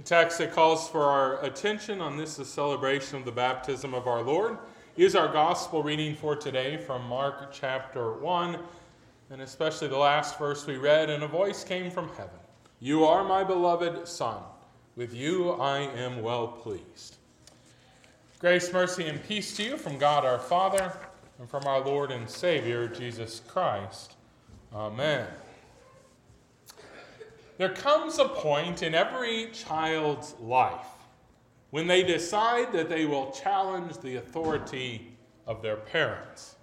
The 0.00 0.06
text 0.06 0.38
that 0.38 0.52
calls 0.52 0.88
for 0.88 1.02
our 1.02 1.44
attention 1.44 2.00
on 2.00 2.16
this 2.16 2.36
celebration 2.36 3.18
of 3.18 3.26
the 3.26 3.32
baptism 3.32 3.92
of 3.92 4.06
our 4.06 4.22
Lord 4.22 4.56
is 4.96 5.14
our 5.14 5.30
gospel 5.30 5.82
reading 5.82 6.16
for 6.16 6.34
today 6.34 6.78
from 6.78 7.04
Mark 7.06 7.52
chapter 7.52 8.14
1, 8.14 8.58
and 9.28 9.42
especially 9.42 9.88
the 9.88 9.98
last 9.98 10.38
verse 10.38 10.66
we 10.66 10.78
read. 10.78 11.10
And 11.10 11.22
a 11.22 11.28
voice 11.28 11.64
came 11.64 11.90
from 11.90 12.08
heaven 12.16 12.38
You 12.80 13.04
are 13.04 13.22
my 13.22 13.44
beloved 13.44 14.08
Son. 14.08 14.42
With 14.96 15.12
you 15.12 15.50
I 15.50 15.80
am 15.80 16.22
well 16.22 16.48
pleased. 16.48 17.16
Grace, 18.38 18.72
mercy, 18.72 19.06
and 19.06 19.22
peace 19.22 19.54
to 19.58 19.62
you 19.62 19.76
from 19.76 19.98
God 19.98 20.24
our 20.24 20.38
Father 20.38 20.94
and 21.38 21.46
from 21.46 21.66
our 21.66 21.84
Lord 21.84 22.10
and 22.10 22.26
Savior, 22.26 22.88
Jesus 22.88 23.42
Christ. 23.46 24.14
Amen. 24.72 25.26
There 27.60 27.68
comes 27.68 28.18
a 28.18 28.24
point 28.24 28.82
in 28.82 28.94
every 28.94 29.50
child's 29.52 30.34
life 30.40 30.86
when 31.68 31.86
they 31.86 32.02
decide 32.02 32.72
that 32.72 32.88
they 32.88 33.04
will 33.04 33.32
challenge 33.32 33.98
the 33.98 34.16
authority 34.16 35.14
of 35.46 35.60
their 35.60 35.76
parents. 35.76 36.56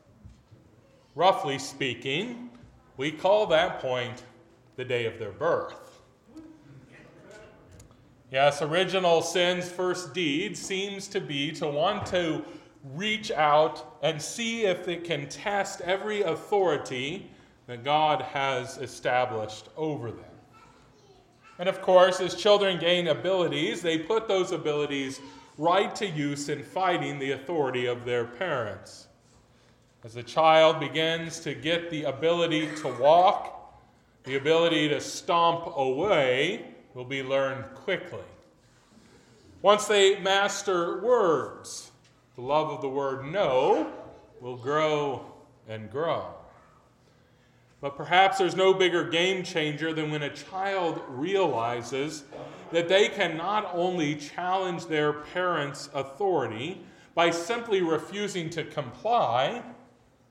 Roughly 1.13 1.59
speaking, 1.59 2.49
we 2.97 3.11
call 3.11 3.45
that 3.45 3.79
point 3.79 4.23
the 4.75 4.83
day 4.83 5.05
of 5.05 5.19
their 5.19 5.33
birth. 5.33 6.01
Yes, 8.31 8.63
original 8.63 9.21
sin's 9.21 9.69
first 9.69 10.15
deed 10.15 10.57
seems 10.57 11.07
to 11.09 11.21
be 11.21 11.51
to 11.51 11.67
want 11.67 12.07
to 12.07 12.43
reach 12.95 13.29
out 13.29 13.99
and 14.01 14.19
see 14.19 14.65
if 14.65 14.87
it 14.87 15.03
can 15.03 15.29
test 15.29 15.79
every 15.81 16.23
authority 16.23 17.29
that 17.67 17.83
God 17.83 18.23
has 18.23 18.79
established 18.79 19.69
over 19.77 20.09
them. 20.09 20.36
And 21.59 21.67
of 21.67 21.81
course, 21.81 22.19
as 22.21 22.35
children 22.35 22.79
gain 22.79 23.07
abilities, 23.07 23.81
they 23.81 23.97
put 23.97 24.27
those 24.27 24.51
abilities 24.51 25.19
right 25.57 25.95
to 25.95 26.05
use 26.05 26.49
in 26.49 26.63
fighting 26.63 27.17
the 27.17 27.31
authority 27.31 27.87
of 27.87 28.05
their 28.05 28.25
parents. 28.25 29.07
As 30.03 30.15
a 30.15 30.23
child 30.23 30.79
begins 30.79 31.39
to 31.41 31.55
get 31.55 31.89
the 31.89 32.03
ability 32.03 32.69
to 32.77 32.87
walk, 32.99 33.75
the 34.23 34.35
ability 34.35 34.89
to 34.89 35.01
stomp 35.01 35.73
away 35.75 36.65
will 36.93 37.05
be 37.05 37.23
learned 37.23 37.65
quickly. 37.73 38.19
Once 39.61 39.87
they 39.87 40.19
master 40.19 41.01
words, 41.01 41.91
the 42.35 42.41
love 42.41 42.69
of 42.69 42.81
the 42.81 42.89
word 42.89 43.25
no 43.25 43.91
will 44.39 44.57
grow 44.57 45.25
and 45.67 45.89
grow. 45.89 46.36
But 47.79 47.95
perhaps 47.95 48.39
there's 48.39 48.55
no 48.55 48.73
bigger 48.73 49.07
game 49.07 49.43
changer 49.43 49.93
than 49.93 50.09
when 50.09 50.23
a 50.23 50.33
child 50.33 51.01
realizes 51.07 52.23
that 52.71 52.89
they 52.89 53.07
can 53.07 53.37
not 53.37 53.69
only 53.73 54.15
challenge 54.15 54.87
their 54.87 55.13
parents' 55.13 55.89
authority 55.93 56.81
by 57.13 57.29
simply 57.29 57.81
refusing 57.81 58.49
to 58.51 58.63
comply, 58.63 59.61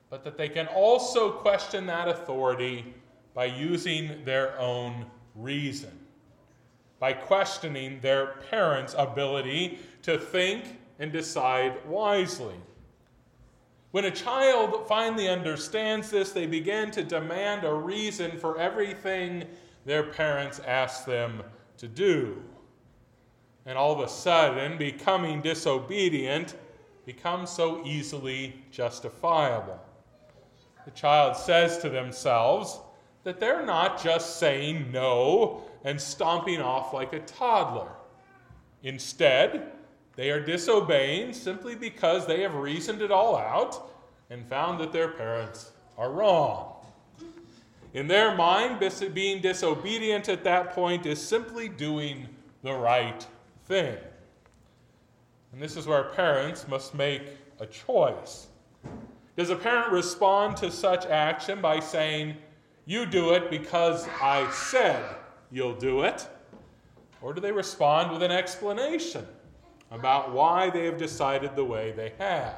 but 0.09 0.23
that 0.23 0.37
they 0.37 0.49
can 0.49 0.67
also 0.67 1.31
question 1.31 1.85
that 1.85 2.07
authority 2.07 2.93
by 3.33 3.45
using 3.45 4.23
their 4.25 4.59
own 4.59 5.05
reason, 5.35 5.91
by 6.99 7.13
questioning 7.13 7.99
their 8.01 8.35
parents' 8.49 8.95
ability 8.97 9.79
to 10.01 10.17
think 10.17 10.79
and 10.99 11.11
decide 11.11 11.77
wisely. 11.85 12.55
When 13.97 14.05
a 14.05 14.11
child 14.11 14.85
finally 14.87 15.27
understands 15.27 16.11
this, 16.11 16.31
they 16.31 16.45
begin 16.45 16.91
to 16.91 17.01
demand 17.01 17.63
a 17.63 17.73
reason 17.73 18.37
for 18.37 18.59
everything 18.59 19.45
their 19.85 20.03
parents 20.03 20.59
ask 20.67 21.03
them 21.03 21.41
to 21.77 21.87
do. 21.87 22.43
And 23.65 23.75
all 23.75 23.91
of 23.91 23.99
a 24.01 24.07
sudden, 24.07 24.77
becoming 24.77 25.41
disobedient 25.41 26.53
becomes 27.07 27.49
so 27.49 27.83
easily 27.87 28.63
justifiable. 28.69 29.79
The 30.85 30.91
child 30.91 31.35
says 31.35 31.79
to 31.79 31.89
themselves 31.89 32.79
that 33.23 33.39
they're 33.39 33.65
not 33.65 34.03
just 34.03 34.37
saying 34.37 34.91
no 34.91 35.63
and 35.83 35.99
stomping 35.99 36.61
off 36.61 36.93
like 36.93 37.13
a 37.13 37.21
toddler. 37.21 37.89
Instead, 38.83 39.71
they 40.17 40.31
are 40.31 40.39
disobeying 40.39 41.31
simply 41.31 41.75
because 41.75 42.25
they 42.25 42.41
have 42.41 42.55
reasoned 42.55 43.01
it 43.01 43.11
all 43.11 43.37
out 43.37 43.91
and 44.31 44.45
found 44.47 44.81
that 44.81 44.91
their 44.91 45.09
parents 45.09 45.71
are 45.97 46.11
wrong. 46.11 46.73
In 47.93 48.07
their 48.07 48.35
mind, 48.35 48.79
being 49.13 49.41
disobedient 49.41 50.27
at 50.27 50.43
that 50.43 50.71
point 50.71 51.05
is 51.05 51.21
simply 51.21 51.69
doing 51.69 52.27
the 52.63 52.73
right 52.73 53.25
thing. 53.65 53.95
And 55.53 55.61
this 55.61 55.77
is 55.77 55.85
where 55.85 56.03
parents 56.03 56.67
must 56.67 56.95
make 56.95 57.21
a 57.59 57.67
choice. 57.67 58.47
Does 59.35 59.51
a 59.51 59.55
parent 59.55 59.91
respond 59.91 60.57
to 60.57 60.71
such 60.71 61.05
action 61.05 61.61
by 61.61 61.79
saying, 61.79 62.35
You 62.87 63.05
do 63.05 63.33
it 63.33 63.51
because 63.51 64.07
I 64.19 64.49
said 64.49 65.15
you'll 65.51 65.75
do 65.75 66.01
it? 66.01 66.27
Or 67.21 67.33
do 67.33 67.41
they 67.41 67.51
respond 67.51 68.11
with 68.11 68.23
an 68.23 68.31
explanation? 68.31 69.25
About 69.91 70.33
why 70.33 70.69
they 70.69 70.85
have 70.85 70.97
decided 70.97 71.55
the 71.55 71.63
way 71.63 71.91
they 71.91 72.13
have. 72.19 72.55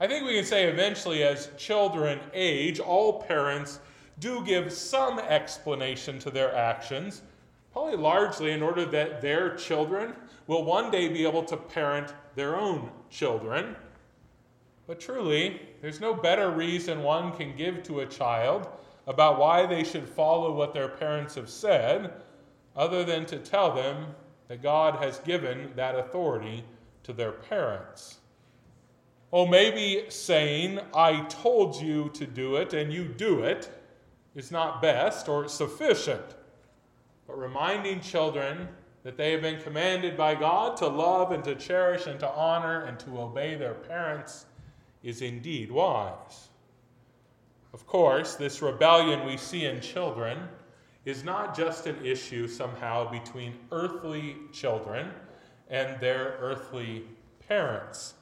I 0.00 0.06
think 0.06 0.26
we 0.26 0.34
can 0.34 0.44
say 0.44 0.66
eventually, 0.66 1.24
as 1.24 1.50
children 1.56 2.20
age, 2.32 2.78
all 2.78 3.22
parents 3.22 3.80
do 4.20 4.44
give 4.44 4.72
some 4.72 5.18
explanation 5.18 6.18
to 6.20 6.30
their 6.30 6.54
actions, 6.54 7.22
probably 7.72 7.96
largely 7.96 8.52
in 8.52 8.62
order 8.62 8.84
that 8.84 9.20
their 9.20 9.56
children 9.56 10.14
will 10.46 10.64
one 10.64 10.90
day 10.90 11.08
be 11.08 11.26
able 11.26 11.42
to 11.44 11.56
parent 11.56 12.14
their 12.34 12.56
own 12.56 12.90
children. 13.10 13.76
But 14.86 15.00
truly, 15.00 15.60
there's 15.82 16.00
no 16.00 16.14
better 16.14 16.50
reason 16.50 17.02
one 17.02 17.32
can 17.32 17.56
give 17.56 17.82
to 17.84 18.00
a 18.00 18.06
child 18.06 18.68
about 19.06 19.38
why 19.38 19.66
they 19.66 19.84
should 19.84 20.08
follow 20.08 20.52
what 20.52 20.74
their 20.74 20.88
parents 20.88 21.34
have 21.34 21.50
said 21.50 22.22
other 22.76 23.04
than 23.04 23.26
to 23.26 23.38
tell 23.38 23.74
them 23.74 24.14
that 24.48 24.62
God 24.62 25.02
has 25.02 25.18
given 25.20 25.72
that 25.76 25.94
authority 25.94 26.64
to 27.04 27.12
their 27.12 27.32
parents. 27.32 28.18
Oh, 29.32 29.46
maybe 29.46 30.06
saying, 30.08 30.80
I 30.94 31.20
told 31.26 31.76
you 31.76 32.10
to 32.14 32.26
do 32.26 32.56
it 32.56 32.72
and 32.72 32.92
you 32.92 33.04
do 33.04 33.42
it 33.42 33.70
is 34.34 34.50
not 34.50 34.80
best 34.80 35.28
or 35.28 35.48
sufficient, 35.48 36.24
but 37.26 37.38
reminding 37.38 38.00
children 38.00 38.68
that 39.02 39.16
they 39.16 39.32
have 39.32 39.42
been 39.42 39.60
commanded 39.60 40.16
by 40.16 40.34
God 40.34 40.76
to 40.78 40.86
love 40.86 41.32
and 41.32 41.44
to 41.44 41.54
cherish 41.54 42.06
and 42.06 42.18
to 42.20 42.28
honor 42.30 42.84
and 42.84 42.98
to 43.00 43.20
obey 43.20 43.54
their 43.54 43.74
parents 43.74 44.46
is 45.02 45.22
indeed 45.22 45.70
wise. 45.70 46.48
Of 47.74 47.86
course, 47.86 48.34
this 48.34 48.62
rebellion 48.62 49.26
we 49.26 49.36
see 49.36 49.66
in 49.66 49.80
children 49.80 50.48
is 51.08 51.24
not 51.24 51.56
just 51.56 51.86
an 51.86 51.96
issue 52.04 52.46
somehow 52.46 53.10
between 53.10 53.54
earthly 53.72 54.36
children 54.52 55.10
and 55.70 55.98
their 56.00 56.36
earthly 56.40 57.04
parents. 57.48 58.14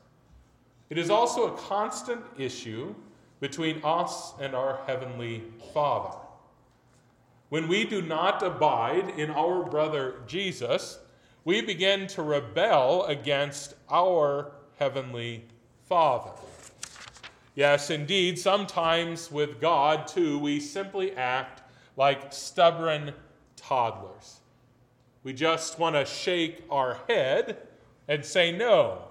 It 0.88 0.98
is 0.98 1.10
also 1.10 1.52
a 1.52 1.58
constant 1.58 2.22
issue 2.38 2.94
between 3.40 3.80
us 3.84 4.34
and 4.40 4.54
our 4.54 4.80
Heavenly 4.86 5.42
Father. 5.74 6.16
When 7.48 7.68
we 7.68 7.84
do 7.84 8.02
not 8.02 8.42
abide 8.42 9.10
in 9.18 9.30
our 9.30 9.64
brother 9.64 10.16
Jesus, 10.26 10.98
we 11.44 11.60
begin 11.60 12.06
to 12.08 12.22
rebel 12.22 13.04
against 13.04 13.74
our 13.90 14.52
Heavenly 14.78 15.44
Father. 15.88 16.32
Yes, 17.54 17.90
indeed, 17.90 18.38
sometimes 18.38 19.30
with 19.30 19.60
God 19.60 20.06
too, 20.06 20.38
we 20.38 20.60
simply 20.60 21.12
act 21.16 21.62
like 21.96 22.32
stubborn 22.32 23.12
toddlers. 23.56 24.40
We 25.22 25.32
just 25.32 25.78
want 25.78 25.96
to 25.96 26.04
shake 26.04 26.62
our 26.70 26.98
head 27.08 27.58
and 28.06 28.24
say 28.24 28.52
no, 28.52 29.02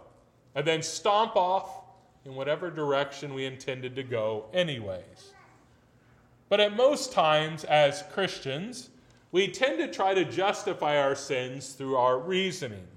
and 0.53 0.65
then 0.65 0.81
stomp 0.81 1.35
off 1.35 1.81
in 2.23 2.35
whatever 2.35 2.71
direction 2.71 3.33
we 3.33 3.45
intended 3.45 3.95
to 3.95 4.03
go, 4.03 4.45
anyways. 4.53 5.33
But 6.47 6.59
at 6.59 6.75
most 6.75 7.11
times, 7.11 7.63
as 7.65 8.03
Christians, 8.13 8.89
we 9.31 9.47
tend 9.47 9.79
to 9.79 9.91
try 9.91 10.13
to 10.13 10.23
justify 10.23 10.97
our 10.97 11.15
sins 11.15 11.73
through 11.73 11.97
our 11.97 12.19
reasoning. 12.19 12.87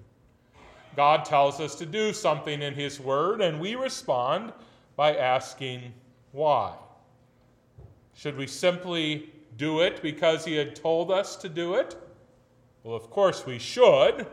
God 0.95 1.25
tells 1.25 1.61
us 1.61 1.75
to 1.77 1.87
do 1.87 2.13
something 2.13 2.63
in 2.63 2.75
His 2.75 3.01
Word, 3.01 3.41
and 3.41 3.61
we 3.61 3.75
respond 3.75 4.53
by 4.97 5.17
asking 5.17 5.93
why. 6.33 6.75
Should 8.15 8.37
we 8.37 8.47
simply 8.47 9.33
do 9.59 9.81
it 9.81 10.01
because 10.01 10.47
he 10.47 10.55
had 10.55 10.75
told 10.75 11.11
us 11.11 11.37
to 11.37 11.49
do 11.49 11.75
it? 11.75 11.97
Well, 12.83 12.97
of 12.97 13.11
course 13.11 13.45
we 13.45 13.59
should, 13.59 14.27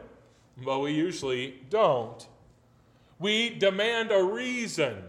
but 0.63 0.79
we 0.79 0.93
usually 0.93 1.55
don't. 1.69 2.25
We 3.19 3.49
demand 3.49 4.11
a 4.11 4.23
reason, 4.23 5.03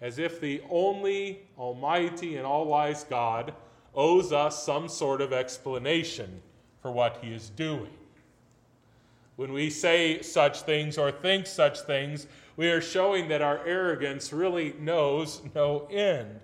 as 0.00 0.18
if 0.18 0.40
the 0.40 0.62
only 0.70 1.42
Almighty 1.58 2.36
and 2.36 2.46
all 2.46 2.66
wise 2.66 3.04
God 3.04 3.52
owes 3.94 4.32
us 4.32 4.64
some 4.64 4.88
sort 4.88 5.20
of 5.20 5.32
explanation 5.32 6.40
for 6.80 6.90
what 6.90 7.18
he 7.20 7.34
is 7.34 7.50
doing. 7.50 7.92
When 9.36 9.52
we 9.52 9.70
say 9.70 10.22
such 10.22 10.62
things 10.62 10.96
or 10.98 11.10
think 11.10 11.46
such 11.46 11.80
things, 11.80 12.26
we 12.56 12.70
are 12.70 12.80
showing 12.80 13.28
that 13.28 13.42
our 13.42 13.64
arrogance 13.66 14.32
really 14.32 14.74
knows 14.78 15.42
no 15.54 15.88
end. 15.90 16.40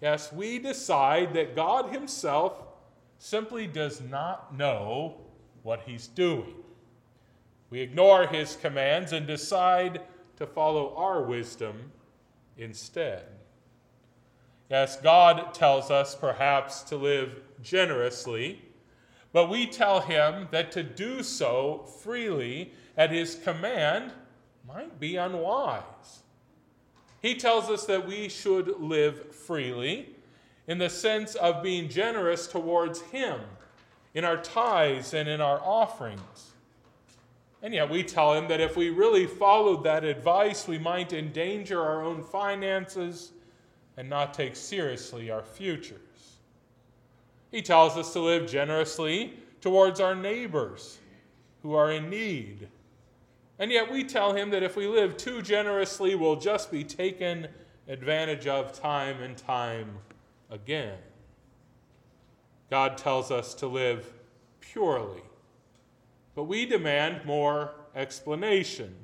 Yes, 0.00 0.32
we 0.32 0.58
decide 0.58 1.34
that 1.34 1.54
God 1.54 1.92
Himself 1.92 2.62
simply 3.18 3.66
does 3.66 4.00
not 4.00 4.56
know 4.56 5.20
what 5.62 5.82
He's 5.82 6.06
doing. 6.06 6.54
We 7.68 7.80
ignore 7.80 8.26
His 8.26 8.56
commands 8.56 9.12
and 9.12 9.26
decide 9.26 10.00
to 10.36 10.46
follow 10.46 10.94
our 10.96 11.22
wisdom 11.22 11.92
instead. 12.56 13.24
Yes, 14.70 14.96
God 15.00 15.52
tells 15.52 15.90
us 15.90 16.14
perhaps 16.14 16.82
to 16.84 16.96
live 16.96 17.42
generously, 17.62 18.62
but 19.32 19.50
we 19.50 19.66
tell 19.66 20.00
Him 20.00 20.48
that 20.50 20.72
to 20.72 20.82
do 20.82 21.22
so 21.22 21.84
freely 22.02 22.72
at 22.96 23.10
His 23.10 23.34
command 23.34 24.12
might 24.66 24.98
be 24.98 25.16
unwise. 25.16 26.22
He 27.20 27.34
tells 27.34 27.68
us 27.68 27.84
that 27.86 28.06
we 28.06 28.28
should 28.28 28.80
live 28.80 29.34
freely 29.34 30.10
in 30.66 30.78
the 30.78 30.88
sense 30.88 31.34
of 31.34 31.62
being 31.62 31.88
generous 31.88 32.46
towards 32.46 33.00
Him 33.02 33.40
in 34.14 34.24
our 34.24 34.38
tithes 34.38 35.14
and 35.14 35.28
in 35.28 35.40
our 35.40 35.60
offerings. 35.60 36.52
And 37.62 37.74
yet 37.74 37.90
we 37.90 38.02
tell 38.02 38.34
Him 38.34 38.48
that 38.48 38.60
if 38.60 38.76
we 38.76 38.88
really 38.88 39.26
followed 39.26 39.84
that 39.84 40.04
advice, 40.04 40.66
we 40.66 40.78
might 40.78 41.12
endanger 41.12 41.82
our 41.82 42.02
own 42.02 42.22
finances 42.22 43.32
and 43.96 44.08
not 44.08 44.32
take 44.32 44.56
seriously 44.56 45.30
our 45.30 45.42
futures. 45.42 45.98
He 47.50 47.60
tells 47.60 47.96
us 47.96 48.12
to 48.14 48.20
live 48.20 48.48
generously 48.48 49.34
towards 49.60 50.00
our 50.00 50.14
neighbors 50.14 50.98
who 51.62 51.74
are 51.74 51.92
in 51.92 52.08
need 52.08 52.68
and 53.60 53.70
yet 53.70 53.92
we 53.92 54.02
tell 54.02 54.32
him 54.32 54.48
that 54.50 54.62
if 54.62 54.74
we 54.74 54.86
live 54.86 55.18
too 55.18 55.42
generously, 55.42 56.14
we'll 56.14 56.36
just 56.36 56.72
be 56.72 56.82
taken 56.82 57.46
advantage 57.88 58.46
of 58.46 58.72
time 58.72 59.20
and 59.20 59.36
time 59.36 59.98
again. 60.50 60.96
God 62.70 62.96
tells 62.96 63.30
us 63.30 63.52
to 63.56 63.66
live 63.66 64.10
purely, 64.60 65.20
but 66.34 66.44
we 66.44 66.64
demand 66.64 67.26
more 67.26 67.74
explanation. 67.94 68.94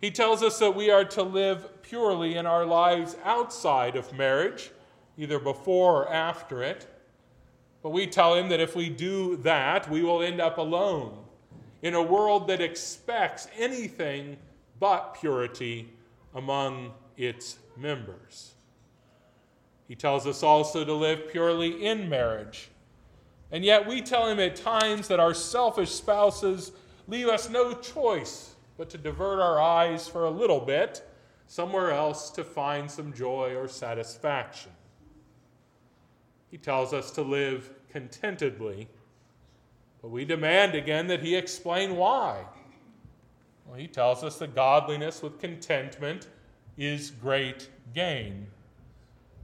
He 0.00 0.10
tells 0.10 0.42
us 0.42 0.58
that 0.58 0.74
we 0.74 0.90
are 0.90 1.04
to 1.04 1.22
live 1.22 1.80
purely 1.82 2.34
in 2.34 2.44
our 2.44 2.66
lives 2.66 3.16
outside 3.24 3.94
of 3.94 4.12
marriage, 4.12 4.72
either 5.16 5.38
before 5.38 6.02
or 6.02 6.12
after 6.12 6.64
it. 6.64 6.88
But 7.84 7.90
we 7.90 8.08
tell 8.08 8.34
him 8.34 8.48
that 8.48 8.58
if 8.58 8.74
we 8.74 8.88
do 8.88 9.36
that, 9.38 9.88
we 9.88 10.02
will 10.02 10.22
end 10.22 10.40
up 10.40 10.58
alone 10.58 11.24
in 11.82 11.94
a 11.94 12.02
world 12.02 12.48
that 12.48 12.60
expects 12.60 13.48
anything 13.56 14.36
but 14.80 15.14
purity 15.14 15.88
among 16.34 16.92
its 17.16 17.58
members. 17.76 18.54
He 19.86 19.94
tells 19.94 20.26
us 20.26 20.42
also 20.42 20.84
to 20.84 20.92
live 20.92 21.30
purely 21.30 21.86
in 21.86 22.08
marriage. 22.08 22.68
And 23.50 23.64
yet 23.64 23.86
we 23.86 24.02
tell 24.02 24.28
him 24.28 24.38
at 24.38 24.56
times 24.56 25.08
that 25.08 25.20
our 25.20 25.32
selfish 25.32 25.90
spouses 25.90 26.72
leave 27.06 27.28
us 27.28 27.48
no 27.48 27.72
choice 27.72 28.54
but 28.76 28.90
to 28.90 28.98
divert 28.98 29.40
our 29.40 29.60
eyes 29.60 30.06
for 30.06 30.24
a 30.24 30.30
little 30.30 30.60
bit 30.60 31.08
somewhere 31.46 31.90
else 31.90 32.30
to 32.30 32.44
find 32.44 32.90
some 32.90 33.12
joy 33.14 33.54
or 33.56 33.66
satisfaction. 33.66 34.70
He 36.50 36.58
tells 36.58 36.92
us 36.92 37.10
to 37.12 37.22
live 37.22 37.70
contentedly 37.90 38.88
but 40.00 40.10
we 40.10 40.24
demand 40.24 40.74
again 40.74 41.06
that 41.08 41.20
he 41.20 41.34
explain 41.34 41.96
why. 41.96 42.44
Well, 43.66 43.78
he 43.78 43.86
tells 43.86 44.24
us 44.24 44.38
that 44.38 44.54
godliness 44.54 45.22
with 45.22 45.40
contentment 45.40 46.28
is 46.76 47.10
great 47.10 47.68
gain. 47.94 48.46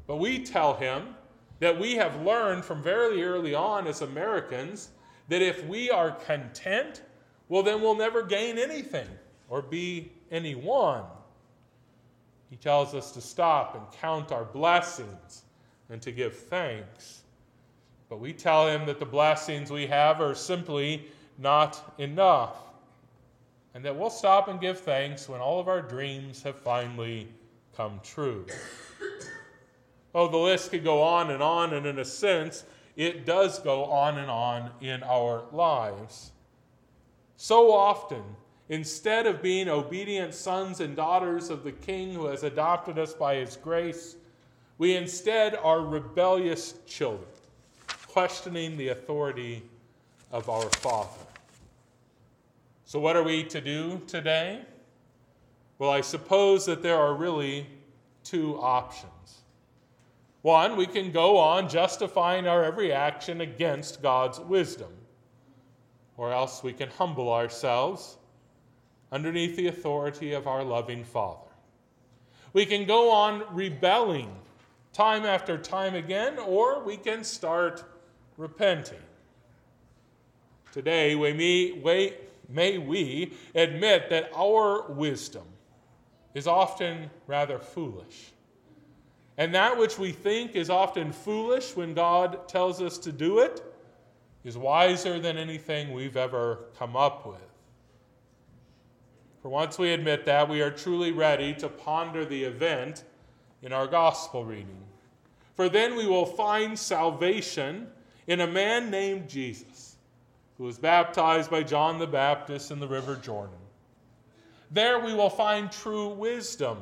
But 0.07 0.17
we 0.17 0.45
tell 0.45 0.75
him 0.75 1.15
that 1.61 1.79
we 1.79 1.95
have 1.95 2.23
learned 2.23 2.65
from 2.65 2.83
very 2.83 3.25
early 3.25 3.55
on 3.55 3.87
as 3.87 4.03
Americans 4.03 4.91
that 5.29 5.43
if 5.43 5.65
we 5.67 5.91
are 5.91 6.13
content, 6.13 7.03
well, 7.49 7.63
then 7.63 7.81
we'll 7.81 7.97
never 7.97 8.23
gain 8.23 8.59
anything 8.59 9.09
or 9.49 9.63
be 9.63 10.13
anyone. 10.31 11.05
He 12.51 12.57
tells 12.57 12.95
us 12.95 13.11
to 13.13 13.21
stop 13.21 13.75
and 13.75 14.01
count 14.01 14.33
our 14.33 14.45
blessings 14.45 15.43
and 15.91 16.01
to 16.03 16.13
give 16.13 16.37
thanks. 16.37 17.24
But 18.09 18.21
we 18.21 18.33
tell 18.33 18.69
him 18.69 18.87
that 18.87 18.99
the 18.99 19.07
blessings 19.07 19.71
we 19.71 19.87
have 19.87 20.21
are 20.21 20.35
simply 20.35 21.07
not 21.39 21.95
enough. 21.99 22.57
And 23.75 23.85
that 23.85 23.97
we'll 23.97 24.11
stop 24.11 24.49
and 24.49 24.61
give 24.61 24.79
thanks 24.81 25.29
when 25.29 25.41
all 25.41 25.59
of 25.59 25.69
our 25.69 25.83
dreams 25.83 26.43
have 26.43 26.57
finally 26.57 27.29
come 27.77 28.01
true. 28.05 28.47
Oh, 30.15 30.29
the 30.29 30.37
list 30.37 30.71
could 30.71 30.85
go 30.85 31.03
on 31.03 31.31
and 31.31 31.43
on, 31.43 31.75
and 31.75 31.87
in 31.87 31.99
a 31.99 32.05
sense, 32.05 32.65
it 32.95 33.27
does 33.27 33.59
go 33.59 33.87
on 33.87 34.19
and 34.19 34.31
on 34.31 34.71
in 34.81 35.03
our 35.03 35.43
lives. 35.51 36.31
So 37.37 37.73
often, 37.73 38.23
instead 38.69 39.27
of 39.27 39.43
being 39.43 39.69
obedient 39.69 40.35
sons 40.35 40.79
and 40.79 40.95
daughters 40.95 41.51
of 41.51 41.65
the 41.65 41.73
King 41.73 42.15
who 42.15 42.27
has 42.27 42.45
adopted 42.45 42.97
us 42.97 43.13
by 43.13 43.35
his 43.35 43.57
grace, 43.57 44.15
we 44.79 44.95
instead 44.95 45.57
are 45.57 45.81
rebellious 45.81 46.75
children 46.87 47.27
questioning 48.15 48.77
the 48.77 48.91
authority 48.91 49.61
of 50.31 50.49
our 50.49 50.71
Father. 50.77 51.27
So, 52.85 53.01
what 53.01 53.17
are 53.17 53.25
we 53.25 53.43
to 53.43 53.61
do 53.61 54.01
today? 54.07 54.61
Well, 55.81 55.91
I 55.91 56.01
suppose 56.01 56.65
that 56.67 56.81
there 56.81 56.97
are 56.97 57.13
really 57.13 57.67
two 58.23 58.57
options. 58.61 59.41
One, 60.43 60.77
we 60.77 60.87
can 60.87 61.11
go 61.11 61.39
on 61.39 61.69
justifying 61.69 62.47
our 62.47 62.63
every 62.63 62.93
action 62.93 63.41
against 63.41 64.01
God's 64.01 64.39
wisdom, 64.39 64.93
or 66.17 66.33
else 66.33 66.63
we 66.63 66.73
can 66.73 66.91
humble 66.91 67.33
ourselves 67.33 68.17
underneath 69.11 69.57
the 69.57 69.67
authority 69.67 70.35
of 70.35 70.47
our 70.47 70.63
loving 70.63 71.03
Father. 71.03 71.51
We 72.53 72.65
can 72.65 72.87
go 72.87 73.11
on 73.11 73.43
rebelling 73.51 74.31
time 74.93 75.25
after 75.25 75.59
time 75.59 75.97
again, 75.97 76.39
or 76.39 76.81
we 76.85 76.97
can 76.97 77.25
start 77.25 77.83
repenting. 78.37 78.99
Today, 80.73 81.15
we 81.15 81.33
may, 81.33 82.15
may 82.49 82.79
we 82.79 83.33
admit 83.55 84.11
that 84.11 84.31
our 84.35 84.91
wisdom 84.91 85.45
is 86.35 86.47
often 86.47 87.11
rather 87.27 87.59
foolish. 87.59 88.33
And 89.37 89.55
that 89.55 89.79
which 89.79 89.99
we 89.99 90.13
think 90.13 90.55
is 90.55 90.71
often 90.71 91.13
foolish 91.13 91.77
when 91.77 91.95
God 91.95 92.49
tells 92.49 92.81
us 92.81 92.99
to 92.99 93.13
do 93.13 93.39
it 93.41 93.63
is 94.45 94.59
wiser 94.59 95.19
than 95.19 95.37
anything 95.37 95.93
we've 95.93 96.17
ever 96.17 96.67
come 96.79 96.97
up 96.97 97.27
with. 97.27 97.39
For 99.43 99.49
once 99.49 99.79
we 99.79 99.93
admit 99.93 100.25
that, 100.27 100.49
we 100.49 100.61
are 100.63 100.71
truly 100.71 101.13
ready 101.13 101.53
to 101.55 101.69
ponder 101.69 102.25
the 102.25 102.45
event 102.45 103.05
in 103.63 103.73
our 103.73 103.87
gospel 103.87 104.45
reading. 104.45 104.85
For 105.55 105.69
then 105.69 105.97
we 105.97 106.07
will 106.07 106.27
find 106.27 106.79
salvation 106.79 107.89
in 108.27 108.41
a 108.41 108.47
man 108.47 108.91
named 108.91 109.29
Jesus, 109.29 109.97
who 110.59 110.65
was 110.65 110.79
baptized 110.79 111.51
by 111.51 111.63
John 111.63 111.99
the 111.99 112.07
Baptist 112.07 112.71
in 112.71 112.81
the 112.81 112.89
River 112.89 113.17
Jordan. 113.17 113.59
There 114.71 114.99
we 114.99 115.15
will 115.15 115.31
find 115.31 115.71
true 115.71 116.09
wisdom. 116.09 116.79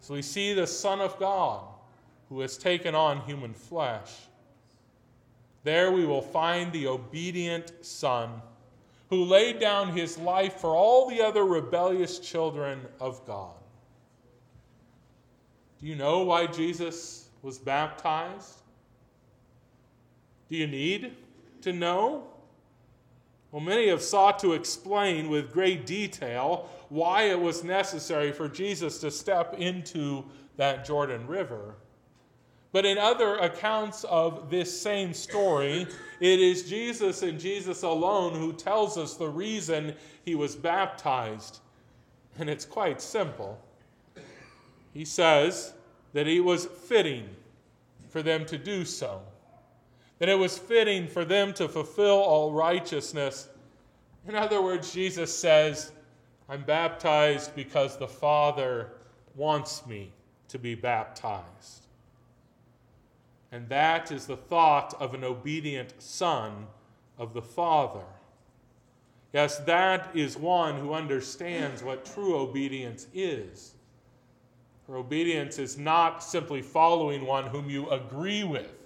So 0.00 0.14
we 0.14 0.22
see 0.22 0.52
the 0.52 0.66
Son 0.66 1.00
of 1.00 1.18
God 1.18 1.64
who 2.28 2.40
has 2.40 2.58
taken 2.58 2.94
on 2.94 3.20
human 3.22 3.54
flesh. 3.54 4.10
There 5.62 5.90
we 5.90 6.04
will 6.04 6.22
find 6.22 6.72
the 6.72 6.88
obedient 6.88 7.72
Son 7.84 8.30
who 9.10 9.24
laid 9.24 9.60
down 9.60 9.96
his 9.96 10.18
life 10.18 10.54
for 10.54 10.70
all 10.70 11.08
the 11.08 11.22
other 11.22 11.44
rebellious 11.44 12.18
children 12.18 12.80
of 13.00 13.24
God. 13.26 13.54
Do 15.80 15.86
you 15.86 15.94
know 15.94 16.22
why 16.22 16.46
Jesus 16.46 17.28
was 17.42 17.58
baptized? 17.58 18.60
Do 20.48 20.56
you 20.56 20.66
need 20.66 21.12
to 21.62 21.72
know? 21.72 22.24
Well, 23.50 23.62
many 23.62 23.88
have 23.88 24.02
sought 24.02 24.38
to 24.40 24.52
explain 24.52 25.28
with 25.28 25.52
great 25.52 25.86
detail 25.86 26.68
why 26.88 27.24
it 27.24 27.40
was 27.40 27.64
necessary 27.64 28.32
for 28.32 28.48
Jesus 28.48 28.98
to 28.98 29.10
step 29.10 29.54
into 29.54 30.24
that 30.56 30.84
Jordan 30.84 31.26
River. 31.26 31.76
But 32.72 32.84
in 32.84 32.98
other 32.98 33.36
accounts 33.36 34.02
of 34.04 34.50
this 34.50 34.80
same 34.80 35.14
story, 35.14 35.86
it 36.20 36.40
is 36.40 36.68
Jesus 36.68 37.22
and 37.22 37.38
Jesus 37.38 37.84
alone 37.84 38.34
who 38.34 38.52
tells 38.52 38.98
us 38.98 39.14
the 39.14 39.28
reason 39.28 39.94
he 40.24 40.34
was 40.34 40.56
baptized. 40.56 41.60
And 42.38 42.50
it's 42.50 42.64
quite 42.64 43.00
simple. 43.00 43.60
He 44.92 45.04
says 45.04 45.72
that 46.12 46.26
it 46.26 46.40
was 46.40 46.66
fitting 46.66 47.28
for 48.08 48.22
them 48.22 48.44
to 48.46 48.58
do 48.58 48.84
so 48.84 49.22
that 50.24 50.30
it 50.30 50.38
was 50.38 50.56
fitting 50.56 51.06
for 51.06 51.22
them 51.22 51.52
to 51.52 51.68
fulfill 51.68 52.16
all 52.16 52.50
righteousness 52.50 53.50
In 54.26 54.34
other 54.34 54.62
words, 54.62 54.90
Jesus 54.90 55.38
says, 55.38 55.92
I'm 56.48 56.62
baptized 56.62 57.54
because 57.54 57.98
the 57.98 58.08
Father 58.08 58.92
wants 59.34 59.86
me 59.86 60.14
to 60.48 60.58
be 60.58 60.74
baptized. 60.74 61.88
And 63.52 63.68
that 63.68 64.10
is 64.10 64.24
the 64.24 64.38
thought 64.38 64.94
of 64.98 65.12
an 65.12 65.24
obedient 65.24 65.92
son 65.98 66.68
of 67.18 67.34
the 67.34 67.42
Father. 67.42 68.06
Yes, 69.34 69.58
that 69.58 70.08
is 70.16 70.38
one 70.38 70.78
who 70.80 70.94
understands 70.94 71.82
what 71.82 72.06
true 72.06 72.34
obedience 72.38 73.08
is. 73.12 73.74
For 74.86 74.96
obedience 74.96 75.58
is 75.58 75.76
not 75.76 76.24
simply 76.24 76.62
following 76.62 77.26
one 77.26 77.44
whom 77.44 77.68
you 77.68 77.90
agree 77.90 78.42
with, 78.42 78.83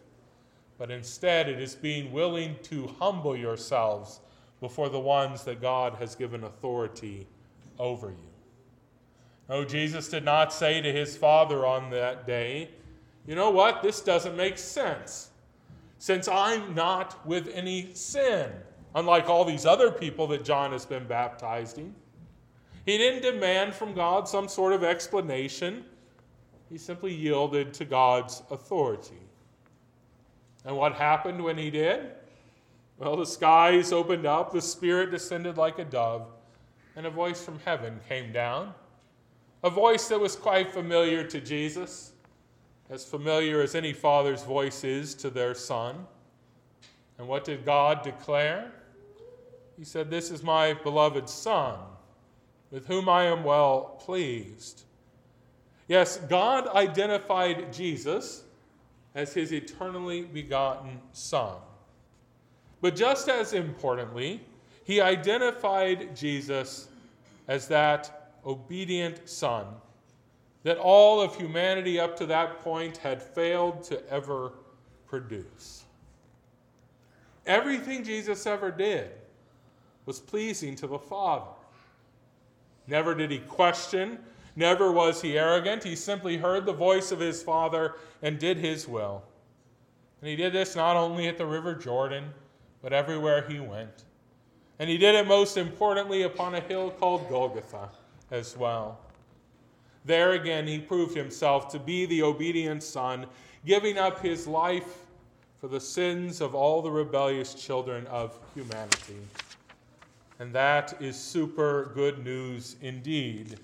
but 0.78 0.90
instead 0.90 1.48
it 1.48 1.60
is 1.60 1.74
being 1.74 2.12
willing 2.12 2.56
to 2.62 2.86
humble 2.98 3.36
yourselves 3.36 4.20
before 4.60 4.88
the 4.88 5.00
ones 5.00 5.44
that 5.44 5.60
God 5.60 5.94
has 5.94 6.14
given 6.14 6.44
authority 6.44 7.26
over 7.78 8.10
you. 8.10 8.28
No, 9.48 9.64
Jesus 9.64 10.08
did 10.08 10.24
not 10.24 10.52
say 10.52 10.80
to 10.80 10.92
his 10.92 11.16
Father 11.16 11.66
on 11.66 11.90
that 11.90 12.26
day, 12.26 12.70
You 13.26 13.34
know 13.34 13.50
what? 13.50 13.82
This 13.82 14.00
doesn't 14.00 14.36
make 14.36 14.58
sense. 14.58 15.30
Since 15.98 16.28
I'm 16.28 16.74
not 16.74 17.26
with 17.26 17.48
any 17.48 17.92
sin, 17.94 18.50
unlike 18.94 19.28
all 19.28 19.44
these 19.44 19.66
other 19.66 19.90
people 19.90 20.26
that 20.28 20.44
John 20.44 20.72
has 20.72 20.86
been 20.86 21.06
baptizing. 21.06 21.94
He 22.86 22.96
didn't 22.96 23.22
demand 23.22 23.74
from 23.74 23.94
God 23.94 24.28
some 24.28 24.48
sort 24.48 24.72
of 24.72 24.82
explanation. 24.82 25.84
He 26.70 26.78
simply 26.78 27.14
yielded 27.14 27.74
to 27.74 27.84
God's 27.84 28.42
authority. 28.50 29.27
And 30.68 30.76
what 30.76 30.96
happened 30.96 31.42
when 31.42 31.56
he 31.56 31.70
did? 31.70 32.10
Well, 32.98 33.16
the 33.16 33.24
skies 33.24 33.90
opened 33.90 34.26
up, 34.26 34.52
the 34.52 34.60
Spirit 34.60 35.10
descended 35.10 35.56
like 35.56 35.78
a 35.78 35.84
dove, 35.84 36.28
and 36.94 37.06
a 37.06 37.10
voice 37.10 37.42
from 37.42 37.58
heaven 37.64 37.98
came 38.06 38.32
down. 38.32 38.74
A 39.64 39.70
voice 39.70 40.08
that 40.08 40.20
was 40.20 40.36
quite 40.36 40.70
familiar 40.70 41.24
to 41.24 41.40
Jesus, 41.40 42.12
as 42.90 43.02
familiar 43.02 43.62
as 43.62 43.74
any 43.74 43.94
father's 43.94 44.42
voice 44.42 44.84
is 44.84 45.14
to 45.14 45.30
their 45.30 45.54
son. 45.54 46.06
And 47.16 47.26
what 47.26 47.44
did 47.44 47.64
God 47.64 48.02
declare? 48.02 48.70
He 49.78 49.84
said, 49.84 50.10
This 50.10 50.30
is 50.30 50.42
my 50.42 50.74
beloved 50.74 51.30
Son, 51.30 51.78
with 52.70 52.86
whom 52.86 53.08
I 53.08 53.24
am 53.24 53.42
well 53.42 53.98
pleased. 54.04 54.82
Yes, 55.86 56.18
God 56.28 56.68
identified 56.68 57.72
Jesus 57.72 58.44
as 59.18 59.34
his 59.34 59.52
eternally 59.52 60.22
begotten 60.22 61.00
Son. 61.12 61.56
But 62.80 62.94
just 62.94 63.28
as 63.28 63.52
importantly, 63.52 64.40
he 64.84 65.00
identified 65.00 66.14
Jesus 66.14 66.86
as 67.48 67.66
that 67.66 68.36
obedient 68.46 69.28
Son 69.28 69.66
that 70.62 70.78
all 70.78 71.20
of 71.20 71.34
humanity 71.34 71.98
up 71.98 72.16
to 72.18 72.26
that 72.26 72.60
point 72.60 72.96
had 72.98 73.20
failed 73.20 73.82
to 73.82 74.08
ever 74.08 74.52
produce. 75.08 75.82
Everything 77.44 78.04
Jesus 78.04 78.46
ever 78.46 78.70
did 78.70 79.10
was 80.06 80.20
pleasing 80.20 80.76
to 80.76 80.86
the 80.86 80.98
Father. 80.98 81.50
Never 82.86 83.16
did 83.16 83.32
he 83.32 83.38
question, 83.38 84.18
never 84.58 84.90
was 84.90 85.22
he 85.22 85.38
arrogant. 85.38 85.84
He 85.84 85.94
simply 85.94 86.36
heard 86.36 86.66
the 86.66 86.72
voice 86.72 87.12
of 87.12 87.20
his 87.20 87.42
Father 87.42 87.94
and 88.22 88.38
did 88.38 88.58
his 88.58 88.88
will. 88.88 89.22
And 90.20 90.28
he 90.28 90.36
did 90.36 90.52
this 90.52 90.74
not 90.74 90.96
only 90.96 91.28
at 91.28 91.38
the 91.38 91.46
River 91.46 91.74
Jordan, 91.74 92.34
but 92.82 92.92
everywhere 92.92 93.46
he 93.48 93.60
went. 93.60 94.04
And 94.80 94.90
he 94.90 94.98
did 94.98 95.14
it 95.14 95.26
most 95.26 95.56
importantly 95.56 96.22
upon 96.22 96.56
a 96.56 96.60
hill 96.60 96.90
called 96.90 97.28
Golgotha 97.28 97.88
as 98.30 98.56
well. 98.56 98.98
There 100.04 100.32
again, 100.32 100.66
he 100.66 100.78
proved 100.78 101.16
himself 101.16 101.68
to 101.68 101.78
be 101.78 102.06
the 102.06 102.22
obedient 102.22 102.82
Son, 102.82 103.26
giving 103.64 103.96
up 103.96 104.20
his 104.20 104.46
life 104.46 105.04
for 105.60 105.68
the 105.68 105.80
sins 105.80 106.40
of 106.40 106.54
all 106.54 106.82
the 106.82 106.90
rebellious 106.90 107.54
children 107.54 108.06
of 108.06 108.38
humanity. 108.54 109.18
And 110.38 110.52
that 110.52 111.00
is 111.00 111.16
super 111.16 111.90
good 111.94 112.24
news 112.24 112.76
indeed. 112.80 113.58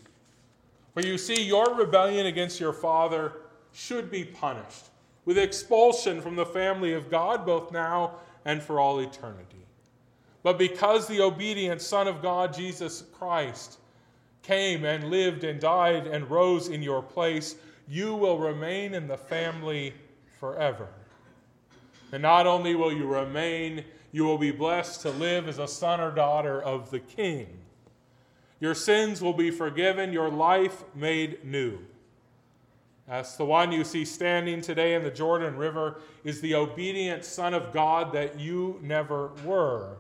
For 0.95 1.03
you 1.03 1.19
see, 1.19 1.43
your 1.43 1.75
rebellion 1.75 2.27
against 2.27 2.61
your 2.61 2.73
father 2.73 3.33
should 3.73 4.11
be 4.11 4.25
punished 4.25 4.91
with 5.25 5.39
expulsion 5.39 6.21
from 6.21 6.37
the 6.37 6.47
family 6.47 6.95
of 6.95 7.11
God, 7.11 7.45
both 7.45 7.73
now 7.73 8.17
and 8.45 8.63
for 8.63 8.79
all 8.79 9.01
eternity. 9.01 9.67
But 10.43 10.59
because 10.59 11.07
the 11.07 11.21
obedient 11.23 11.81
Son 11.81 12.07
of 12.07 12.23
God, 12.23 12.55
Jesus 12.55 13.05
Christ, 13.13 13.79
came 14.43 14.85
and 14.85 15.11
lived 15.11 15.43
and 15.43 15.59
died 15.59 16.07
and 16.07 16.31
rose 16.31 16.69
in 16.69 16.83
your 16.83 17.03
place, 17.03 17.57
you 17.89 18.15
will 18.15 18.39
remain 18.39 18.95
in 18.95 19.09
the 19.09 19.17
family 19.17 19.95
forever. 20.39 20.89
And 22.13 22.23
not 22.23 22.47
only 22.47 22.75
will 22.75 22.93
you 22.93 23.07
remain 23.07 23.85
you 24.15 24.23
will 24.23 24.39
be 24.39 24.53
blessed 24.53 25.01
to 25.01 25.11
live 25.11 25.49
as 25.49 25.59
a 25.59 25.67
son 25.67 26.01
or 26.01 26.13
daughter 26.13 26.63
of 26.63 26.89
the 26.93 27.01
King. 27.01 27.49
Your 28.61 28.75
sins 28.75 29.21
will 29.21 29.33
be 29.33 29.51
forgiven, 29.51 30.13
your 30.13 30.31
life 30.31 30.85
made 30.95 31.45
new. 31.45 31.79
As 33.07 33.37
the 33.37 33.45
one 33.45 33.71
you 33.71 33.85
see 33.85 34.05
standing 34.05 34.63
today 34.63 34.95
in 34.95 35.03
the 35.03 35.11
Jordan 35.11 35.57
River 35.57 36.01
is 36.23 36.41
the 36.41 36.55
obedient 36.55 37.25
Son 37.25 37.53
of 37.53 37.73
God 37.73 38.13
that 38.13 38.41
you 38.41 38.79
never 38.83 39.33
were. 39.45 39.99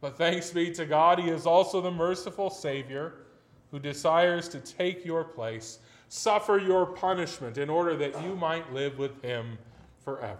But 0.00 0.18
thanks 0.18 0.50
be 0.50 0.72
to 0.72 0.84
God, 0.84 1.20
He 1.20 1.30
is 1.30 1.46
also 1.46 1.80
the 1.80 1.92
merciful 1.92 2.50
Savior 2.50 3.14
who 3.70 3.78
desires 3.78 4.48
to 4.48 4.60
take 4.60 5.04
your 5.04 5.22
place, 5.22 5.78
suffer 6.08 6.58
your 6.58 6.86
punishment 6.86 7.56
in 7.56 7.70
order 7.70 7.96
that 7.96 8.20
you 8.24 8.34
might 8.34 8.72
live 8.72 8.98
with 8.98 9.22
Him 9.22 9.56
forever. 10.04 10.38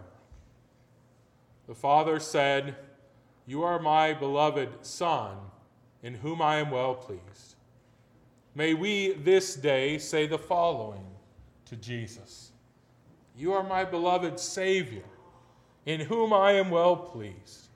The 1.68 1.74
Father 1.74 2.18
said, 2.18 2.76
You 3.46 3.62
are 3.62 3.78
my 3.78 4.12
beloved 4.12 4.84
Son, 4.84 5.36
in 6.02 6.14
whom 6.14 6.42
I 6.42 6.56
am 6.56 6.70
well 6.70 6.94
pleased. 6.94 7.54
May 8.54 8.74
we 8.74 9.12
this 9.12 9.54
day 9.54 9.98
say 9.98 10.26
the 10.26 10.38
following 10.38 11.06
to 11.66 11.76
Jesus 11.76 12.52
You 13.36 13.52
are 13.52 13.62
my 13.62 13.84
beloved 13.84 14.38
Savior, 14.38 15.04
in 15.86 16.00
whom 16.00 16.32
I 16.32 16.52
am 16.52 16.70
well 16.70 16.96
pleased. 16.96 17.68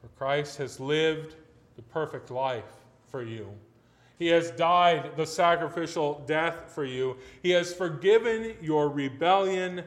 For 0.00 0.08
Christ 0.18 0.58
has 0.58 0.80
lived 0.80 1.36
the 1.76 1.82
perfect 1.82 2.30
life 2.30 2.72
for 3.08 3.22
you. 3.22 3.48
He 4.18 4.26
has 4.28 4.50
died 4.52 5.16
the 5.16 5.26
sacrificial 5.26 6.22
death 6.26 6.72
for 6.74 6.84
you. 6.84 7.16
He 7.42 7.50
has 7.50 7.74
forgiven 7.74 8.54
your 8.60 8.88
rebellion 8.88 9.82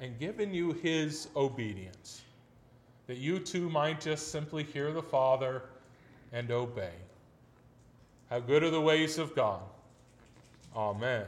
and 0.00 0.18
given 0.18 0.52
you 0.52 0.72
his 0.72 1.28
obedience 1.34 2.22
that 3.06 3.18
you 3.18 3.38
too 3.38 3.68
might 3.68 4.00
just 4.00 4.28
simply 4.28 4.62
hear 4.62 4.92
the 4.92 5.02
Father 5.02 5.62
and 6.34 6.50
obey. 6.50 6.92
How 8.28 8.40
good 8.40 8.64
are 8.64 8.70
the 8.70 8.80
ways 8.80 9.18
of 9.18 9.34
God. 9.34 9.62
Amen. 10.76 11.24